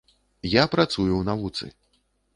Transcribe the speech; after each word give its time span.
Я 0.53 0.63
працую 0.75 1.05
ў 1.15 1.21
навуцы! 1.31 1.67